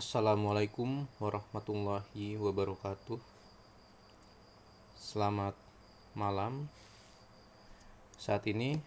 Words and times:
Assalamualaikum 0.00 1.04
warahmatullahi 1.20 2.40
wabarakatuh. 2.40 3.20
Selamat 4.96 5.52
malam. 6.16 6.72
Saat 8.16 8.48
ini 8.48 8.80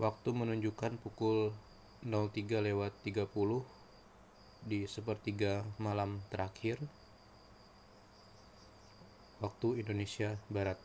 waktu 0.00 0.32
menunjukkan 0.32 0.96
pukul 1.04 1.52
03 2.00 2.32
lewat 2.64 2.96
30 3.04 3.28
di 4.64 4.88
sepertiga 4.88 5.60
malam 5.76 6.24
terakhir 6.32 6.80
waktu 9.44 9.84
Indonesia 9.84 10.32
Barat. 10.48 10.80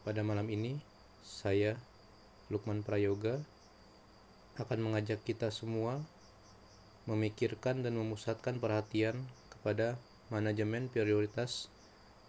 Pada 0.00 0.24
malam 0.24 0.48
ini, 0.48 0.80
saya 1.20 1.76
Lukman 2.48 2.80
Prayoga 2.80 3.36
akan 4.56 4.80
mengajak 4.80 5.20
kita 5.28 5.52
semua 5.52 6.00
memikirkan 7.04 7.84
dan 7.84 7.96
memusatkan 8.00 8.56
perhatian 8.56 9.20
kepada 9.52 10.00
manajemen 10.32 10.88
prioritas 10.88 11.68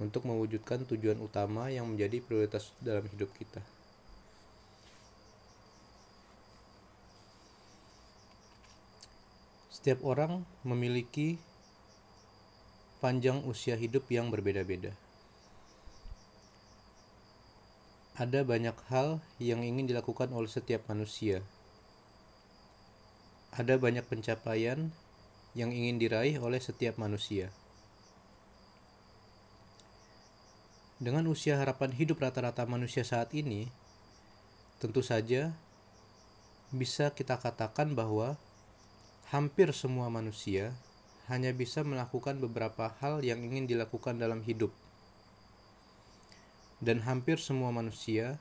untuk 0.03 0.27
mewujudkan 0.27 0.83
tujuan 0.83 1.19
utama 1.23 1.71
yang 1.71 1.87
menjadi 1.87 2.19
prioritas 2.19 2.75
dalam 2.83 3.07
hidup 3.07 3.31
kita. 3.39 3.63
Setiap 9.71 10.01
orang 10.03 10.43
memiliki 10.65 11.39
panjang 12.99 13.45
usia 13.45 13.77
hidup 13.77 14.09
yang 14.09 14.33
berbeda-beda. 14.33 14.91
Ada 18.17 18.47
banyak 18.47 18.73
hal 18.89 19.19
yang 19.37 19.61
ingin 19.61 19.91
dilakukan 19.91 20.31
oleh 20.33 20.47
setiap 20.49 20.87
manusia. 20.89 21.43
Ada 23.55 23.79
banyak 23.79 24.03
pencapaian 24.03 24.91
yang 25.55 25.71
ingin 25.71 25.95
diraih 25.95 26.35
oleh 26.43 26.59
setiap 26.59 26.99
manusia. 26.99 27.47
Dengan 30.99 31.23
usia 31.31 31.55
harapan 31.55 31.95
hidup 31.95 32.19
rata-rata 32.19 32.67
manusia 32.67 33.07
saat 33.07 33.31
ini, 33.31 33.71
tentu 34.83 34.99
saja 34.99 35.55
bisa 36.75 37.15
kita 37.15 37.39
katakan 37.39 37.95
bahwa 37.95 38.35
hampir 39.31 39.71
semua 39.71 40.11
manusia 40.11 40.75
hanya 41.31 41.55
bisa 41.55 41.81
melakukan 41.87 42.37
beberapa 42.43 42.91
hal 42.99 43.23
yang 43.23 43.39
ingin 43.39 43.71
dilakukan 43.71 44.19
dalam 44.19 44.43
hidup 44.43 44.75
dan 46.83 46.99
hampir 47.01 47.39
semua 47.39 47.71
manusia 47.71 48.35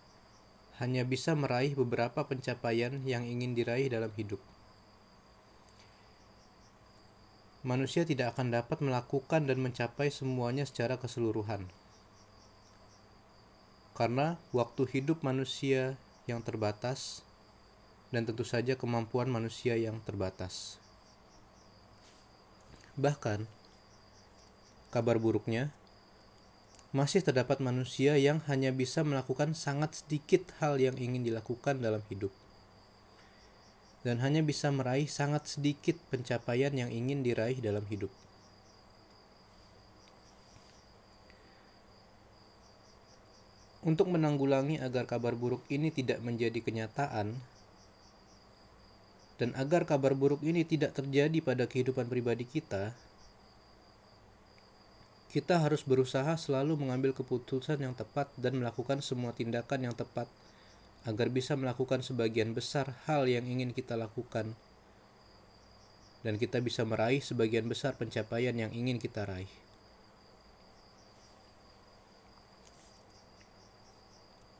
hanya 0.83 1.07
bisa 1.07 1.39
meraih 1.39 1.73
beberapa 1.79 2.27
pencapaian 2.27 2.99
yang 3.07 3.23
ingin 3.23 3.55
diraih 3.55 3.87
dalam 3.87 4.11
hidup. 4.19 4.54
Manusia 7.65 8.05
tidak 8.05 8.37
akan 8.37 8.53
dapat 8.53 8.85
melakukan 8.85 9.49
dan 9.49 9.57
mencapai 9.57 10.13
semuanya 10.13 10.69
secara 10.69 11.01
keseluruhan. 11.01 11.65
Karena 13.97 14.37
waktu 14.53 14.85
hidup 14.85 15.25
manusia 15.25 15.97
yang 16.29 16.45
terbatas 16.45 17.25
dan 18.13 18.29
tentu 18.29 18.45
saja 18.45 18.77
kemampuan 18.77 19.33
manusia 19.33 19.81
yang 19.81 19.97
terbatas. 20.05 20.77
Bahkan, 23.01 23.49
kabar 24.93 25.17
buruknya, 25.17 25.73
masih 26.93 27.25
terdapat 27.25 27.65
manusia 27.65 28.15
yang 28.21 28.45
hanya 28.45 28.77
bisa 28.77 29.03
melakukan 29.03 29.57
sangat 29.57 30.05
sedikit 30.05 30.53
hal 30.61 30.77
yang 30.77 30.95
ingin 31.01 31.27
dilakukan 31.27 31.81
dalam 31.81 32.05
hidup, 32.13 32.31
dan 34.05 34.21
hanya 34.21 34.45
bisa 34.45 34.69
meraih 34.69 35.09
sangat 35.09 35.49
sedikit 35.49 35.97
pencapaian 36.13 36.71
yang 36.77 36.93
ingin 36.93 37.25
diraih 37.25 37.57
dalam 37.59 37.83
hidup. 37.89 38.13
Untuk 43.85 44.09
menanggulangi 44.09 44.81
agar 44.81 45.05
kabar 45.05 45.37
buruk 45.37 45.65
ini 45.69 45.93
tidak 45.93 46.21
menjadi 46.25 46.57
kenyataan, 46.57 47.37
dan 49.37 49.51
agar 49.61 49.85
kabar 49.85 50.17
buruk 50.17 50.41
ini 50.41 50.65
tidak 50.65 50.97
terjadi 50.97 51.37
pada 51.45 51.69
kehidupan 51.69 52.09
pribadi 52.09 52.49
kita, 52.49 52.97
kita 55.29 55.59
harus 55.59 55.83
berusaha 55.83 56.39
selalu 56.39 56.79
mengambil 56.79 57.11
keputusan 57.11 57.83
yang 57.83 57.93
tepat 57.93 58.31
dan 58.39 58.55
melakukan 58.57 59.03
semua 59.03 59.35
tindakan 59.35 59.91
yang 59.91 59.95
tepat 59.99 60.31
agar 61.05 61.29
bisa 61.29 61.53
melakukan 61.57 62.01
sebagian 62.01 62.57
besar 62.57 62.97
hal 63.05 63.29
yang 63.29 63.45
ingin 63.45 63.77
kita 63.77 63.93
lakukan 63.97 64.57
dan 66.25 66.41
kita 66.41 66.65
bisa 66.65 66.83
meraih 66.89 67.21
sebagian 67.21 67.69
besar 67.69 68.01
pencapaian 68.01 68.57
yang 68.57 68.73
ingin 68.73 68.97
kita 68.97 69.29
raih. 69.29 69.53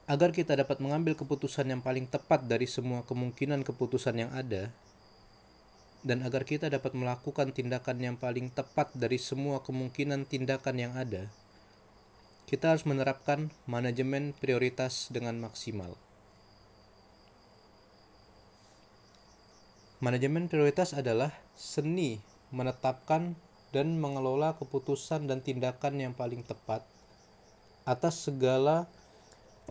Agar 0.05 0.37
kita 0.37 0.53
dapat 0.53 0.85
mengambil 0.85 1.17
keputusan 1.17 1.73
yang 1.73 1.81
paling 1.81 2.05
tepat 2.05 2.45
dari 2.45 2.69
semua 2.69 3.09
kemungkinan 3.09 3.65
keputusan 3.65 4.21
yang 4.21 4.31
ada, 4.37 4.69
dan 6.05 6.21
agar 6.21 6.45
kita 6.45 6.69
dapat 6.69 6.93
melakukan 6.93 7.57
tindakan 7.57 7.97
yang 8.05 8.17
paling 8.21 8.53
tepat 8.53 8.93
dari 8.93 9.17
semua 9.17 9.65
kemungkinan 9.65 10.29
tindakan 10.29 10.77
yang 10.77 10.93
ada, 10.93 11.33
kita 12.45 12.77
harus 12.77 12.85
menerapkan 12.85 13.49
manajemen 13.65 14.37
prioritas 14.37 15.09
dengan 15.09 15.41
maksimal. 15.41 15.97
Manajemen 20.05 20.53
prioritas 20.53 20.93
adalah 20.93 21.33
seni 21.57 22.21
menetapkan 22.53 23.33
dan 23.73 23.97
mengelola 23.97 24.53
keputusan 24.61 25.25
dan 25.25 25.41
tindakan 25.41 25.97
yang 25.97 26.13
paling 26.13 26.45
tepat 26.45 26.85
atas 27.89 28.29
segala 28.29 28.85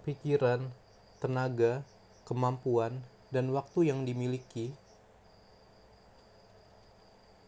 pikiran, 0.02 0.74
tenaga, 1.22 1.86
kemampuan, 2.26 2.98
dan 3.30 3.54
waktu 3.54 3.94
yang 3.94 4.10
dimiliki 4.10 4.74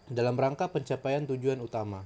dalam 0.05 0.37
rangka 0.37 0.69
pencapaian 0.69 1.25
tujuan 1.25 1.65
utama. 1.65 2.05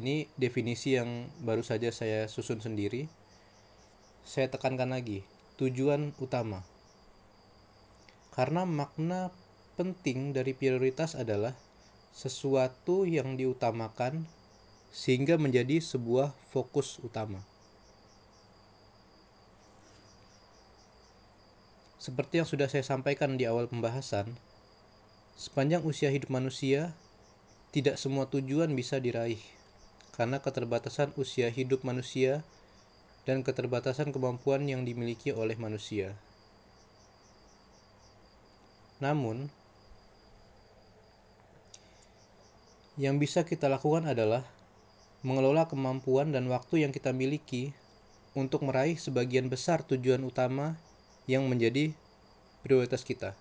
Ini 0.00 0.32
definisi 0.40 0.96
yang 0.96 1.28
baru 1.44 1.60
saja 1.60 1.92
saya 1.92 2.24
susun 2.24 2.64
sendiri. 2.64 3.04
Saya 4.24 4.48
tekankan 4.48 4.96
lagi, 4.96 5.20
tujuan 5.60 6.16
utama. 6.16 6.71
Karena 8.32 8.64
makna 8.64 9.28
penting 9.76 10.32
dari 10.32 10.56
prioritas 10.56 11.12
adalah 11.12 11.52
sesuatu 12.16 13.04
yang 13.04 13.36
diutamakan 13.36 14.24
sehingga 14.92 15.36
menjadi 15.36 15.80
sebuah 15.80 16.32
fokus 16.52 17.00
utama. 17.00 17.40
Seperti 22.02 22.42
yang 22.42 22.48
sudah 22.48 22.66
saya 22.66 22.82
sampaikan 22.82 23.38
di 23.38 23.46
awal 23.46 23.70
pembahasan, 23.70 24.34
Sepanjang 25.32 25.80
usia 25.88 26.12
hidup 26.12 26.28
manusia, 26.28 26.92
tidak 27.72 27.96
semua 27.96 28.28
tujuan 28.28 28.68
bisa 28.76 29.00
diraih 29.00 29.40
karena 30.12 30.44
keterbatasan 30.44 31.16
usia 31.16 31.48
hidup 31.48 31.88
manusia 31.88 32.44
dan 33.24 33.40
keterbatasan 33.40 34.12
kemampuan 34.12 34.68
yang 34.68 34.84
dimiliki 34.84 35.32
oleh 35.32 35.56
manusia. 35.56 36.12
Namun, 39.02 39.50
yang 42.94 43.18
bisa 43.18 43.42
kita 43.42 43.66
lakukan 43.66 44.06
adalah 44.06 44.46
mengelola 45.26 45.66
kemampuan 45.66 46.30
dan 46.30 46.46
waktu 46.46 46.86
yang 46.86 46.94
kita 46.94 47.10
miliki 47.10 47.74
untuk 48.38 48.62
meraih 48.62 48.94
sebagian 48.94 49.50
besar 49.50 49.82
tujuan 49.82 50.22
utama 50.22 50.78
yang 51.26 51.50
menjadi 51.50 51.90
prioritas 52.62 53.02
kita. 53.02 53.34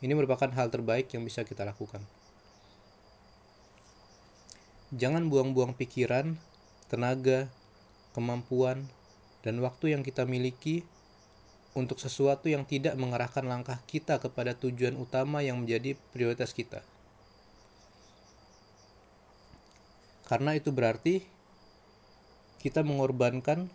Ini 0.00 0.16
merupakan 0.16 0.48
hal 0.48 0.72
terbaik 0.72 1.12
yang 1.12 1.20
bisa 1.28 1.44
kita 1.44 1.68
lakukan. 1.68 2.00
Jangan 4.96 5.28
buang-buang 5.28 5.76
pikiran, 5.76 6.40
tenaga, 6.88 7.52
kemampuan, 8.16 8.88
dan 9.44 9.60
waktu 9.60 9.92
yang 9.92 10.00
kita 10.00 10.24
miliki 10.24 10.82
untuk 11.74 12.02
sesuatu 12.02 12.50
yang 12.50 12.66
tidak 12.66 12.98
mengarahkan 12.98 13.46
langkah 13.46 13.78
kita 13.86 14.18
kepada 14.18 14.58
tujuan 14.58 14.98
utama 14.98 15.38
yang 15.40 15.62
menjadi 15.62 15.94
prioritas 16.10 16.50
kita. 16.50 16.82
Karena 20.26 20.54
itu 20.54 20.70
berarti 20.70 21.26
kita 22.62 22.86
mengorbankan 22.86 23.70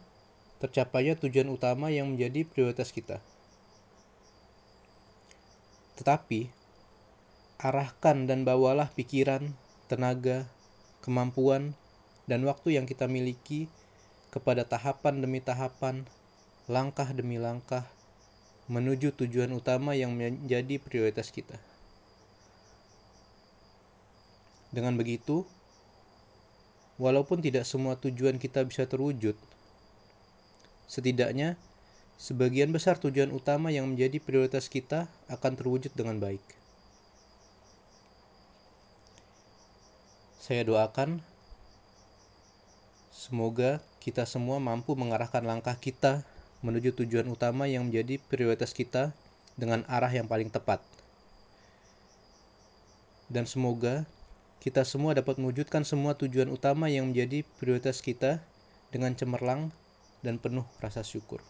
tercapainya 0.64 1.20
tujuan 1.20 1.52
utama 1.52 1.92
yang 1.92 2.16
menjadi 2.16 2.48
prioritas 2.48 2.96
kita. 2.96 3.20
Tetapi, 6.00 6.52
arahkan 7.60 8.28
dan 8.28 8.44
bawalah 8.44 8.92
pikiran, 8.92 9.52
tenaga, 9.88 10.48
kemampuan, 11.04 11.76
dan 12.28 12.44
waktu 12.44 12.76
yang 12.76 12.88
kita 12.88 13.08
miliki 13.08 13.72
kepada 14.32 14.68
tahapan 14.68 15.24
demi 15.24 15.40
tahapan, 15.40 16.04
langkah 16.66 17.06
demi 17.14 17.38
langkah, 17.38 17.86
menuju 18.66 19.14
tujuan 19.14 19.54
utama 19.54 19.94
yang 19.94 20.18
menjadi 20.18 20.82
prioritas 20.82 21.30
kita. 21.30 21.62
Dengan 24.74 24.98
begitu, 24.98 25.46
walaupun 26.98 27.46
tidak 27.46 27.70
semua 27.70 27.94
tujuan 28.02 28.42
kita 28.42 28.66
bisa 28.66 28.90
terwujud, 28.90 29.38
setidaknya 30.90 31.54
sebagian 32.18 32.74
besar 32.74 32.98
tujuan 32.98 33.30
utama 33.30 33.70
yang 33.70 33.86
menjadi 33.86 34.18
prioritas 34.18 34.66
kita 34.66 35.06
akan 35.30 35.54
terwujud 35.54 35.94
dengan 35.94 36.18
baik. 36.18 36.42
Saya 40.42 40.66
doakan 40.66 41.22
semoga 43.14 43.82
kita 44.02 44.26
semua 44.26 44.58
mampu 44.58 44.98
mengarahkan 44.98 45.46
langkah 45.46 45.78
kita 45.78 46.26
menuju 46.66 46.98
tujuan 46.98 47.30
utama 47.30 47.70
yang 47.70 47.86
menjadi 47.88 48.18
prioritas 48.18 48.74
kita 48.74 49.14
dengan 49.54 49.86
arah 49.86 50.10
yang 50.10 50.26
paling 50.26 50.50
tepat. 50.50 50.82
Dan 53.30 53.46
semoga 53.46 54.10
kita 54.66 54.82
semua 54.82 55.14
dapat 55.14 55.38
mewujudkan 55.38 55.86
semua 55.86 56.18
tujuan 56.18 56.50
utama 56.50 56.90
yang 56.90 57.14
menjadi 57.14 57.46
prioritas 57.62 58.02
kita 58.02 58.42
dengan 58.90 59.14
cemerlang 59.14 59.70
dan 60.26 60.42
penuh 60.42 60.66
rasa 60.82 61.06
syukur. 61.06 61.46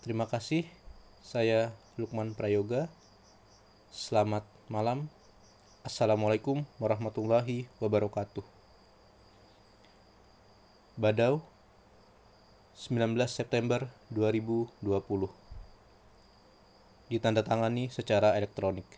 Terima 0.00 0.24
kasih. 0.24 0.64
Saya 1.20 1.76
Lukman 2.00 2.32
Prayoga. 2.32 2.88
Selamat 3.92 4.48
malam. 4.72 5.12
Assalamualaikum 5.84 6.64
warahmatullahi 6.80 7.68
wabarakatuh. 7.84 8.44
Badau 10.96 11.49
19 12.80 13.12
September 13.28 13.92
2020 14.08 15.28
ditandatangani 17.12 17.92
secara 17.92 18.32
elektronik. 18.40 18.88